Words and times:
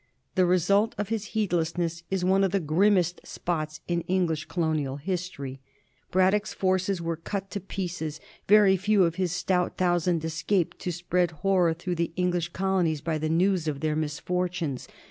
The 0.33 0.47
result 0.47 0.95
of 0.97 1.09
his 1.09 1.27
heedlessness 1.37 2.01
is 2.09 2.25
one 2.25 2.43
of 2.43 2.49
the 2.49 2.59
grimmest 2.59 3.21
spots 3.23 3.81
in 3.87 4.03
Eng 4.09 4.25
lish 4.25 4.45
colonial 4.45 4.95
history. 4.95 5.61
Braddock's 6.09 6.55
forces 6.55 6.99
were 7.03 7.15
cut 7.17 7.51
to 7.51 7.59
pieces: 7.59 8.19
very 8.47 8.77
few 8.77 9.03
of 9.03 9.17
his 9.17 9.31
stout 9.31 9.77
thousand 9.77 10.25
escaped 10.25 10.79
to 10.79 10.91
spread 10.91 11.29
horror 11.45 11.75
through 11.75 11.93
the 11.97 12.11
Eng 12.17 12.31
lish 12.31 12.49
colonies 12.49 13.01
by 13.01 13.19
the 13.19 13.29
news 13.29 13.67
of 13.67 13.81
their 13.81 13.95
misfortunes. 13.95 14.87